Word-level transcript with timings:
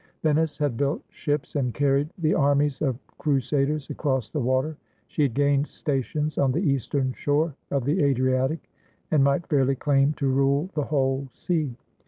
Venice 0.23 0.57
had 0.57 0.77
built 0.77 1.03
ships 1.11 1.55
and 1.55 1.75
carried 1.75 2.09
the 2.17 2.33
armies 2.33 2.81
of 2.81 2.97
crusaders 3.19 3.87
across 3.91 4.31
the 4.31 4.39
water. 4.39 4.75
She 5.05 5.21
had 5.21 5.35
gained 5.35 5.67
stations 5.67 6.39
on 6.39 6.51
the 6.51 6.63
eastern 6.71 7.13
shore 7.13 7.53
of 7.69 7.85
the 7.85 8.01
Adriatic, 8.03 8.67
and 9.11 9.23
might 9.23 9.45
fairly 9.45 9.75
claim 9.75 10.13
to 10.13 10.25
rule 10.27 10.71
the 10.73 10.85
whole 10.85 11.29
sea. 11.33 11.75